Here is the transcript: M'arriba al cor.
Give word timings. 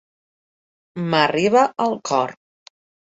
M'arriba 1.13 1.63
al 1.87 1.95
cor. 2.13 2.35